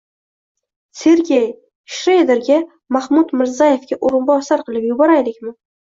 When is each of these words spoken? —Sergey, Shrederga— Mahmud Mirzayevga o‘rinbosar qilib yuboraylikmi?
—Sergey, 1.01 1.43
Shrederga— 1.97 2.57
Mahmud 2.97 3.35
Mirzayevga 3.43 3.99
o‘rinbosar 4.11 4.65
qilib 4.71 4.89
yuboraylikmi? 4.91 5.55